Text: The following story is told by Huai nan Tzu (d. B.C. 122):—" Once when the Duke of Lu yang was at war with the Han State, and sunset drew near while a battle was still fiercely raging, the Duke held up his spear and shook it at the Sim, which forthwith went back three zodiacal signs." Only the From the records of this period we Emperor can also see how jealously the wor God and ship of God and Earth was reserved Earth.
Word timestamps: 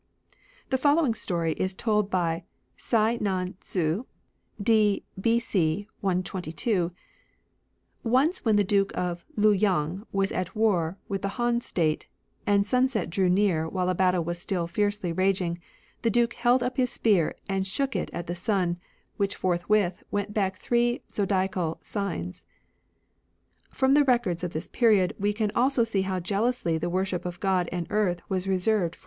The 0.71 0.79
following 0.79 1.13
story 1.13 1.53
is 1.57 1.75
told 1.75 2.09
by 2.09 2.45
Huai 2.79 3.21
nan 3.21 3.53
Tzu 3.59 4.05
(d. 4.59 5.03
B.C. 5.21 5.87
122):—" 5.99 6.91
Once 8.21 8.43
when 8.43 8.55
the 8.55 8.63
Duke 8.63 8.91
of 8.97 9.23
Lu 9.35 9.51
yang 9.51 10.01
was 10.11 10.31
at 10.31 10.55
war 10.55 10.97
with 11.07 11.21
the 11.21 11.37
Han 11.37 11.61
State, 11.61 12.07
and 12.47 12.65
sunset 12.65 13.11
drew 13.11 13.29
near 13.29 13.69
while 13.69 13.89
a 13.89 13.93
battle 13.93 14.23
was 14.23 14.39
still 14.39 14.65
fiercely 14.65 15.13
raging, 15.13 15.59
the 16.01 16.09
Duke 16.09 16.33
held 16.33 16.63
up 16.63 16.77
his 16.77 16.89
spear 16.89 17.35
and 17.47 17.67
shook 17.67 17.95
it 17.95 18.09
at 18.11 18.25
the 18.25 18.33
Sim, 18.33 18.77
which 19.17 19.35
forthwith 19.35 20.01
went 20.09 20.33
back 20.33 20.57
three 20.57 21.03
zodiacal 21.11 21.79
signs." 21.83 22.43
Only 22.43 22.73
the 23.69 23.75
From 23.75 23.93
the 23.93 24.03
records 24.03 24.43
of 24.43 24.53
this 24.53 24.67
period 24.67 25.15
we 25.19 25.29
Emperor 25.29 25.37
can 25.37 25.51
also 25.55 25.83
see 25.83 26.01
how 26.01 26.19
jealously 26.19 26.79
the 26.79 26.89
wor 26.89 27.03
God 27.03 27.05
and 27.05 27.07
ship 27.07 27.25
of 27.27 27.39
God 27.39 27.69
and 27.71 27.85
Earth 27.91 28.23
was 28.29 28.47
reserved 28.47 28.95
Earth. 28.95 28.99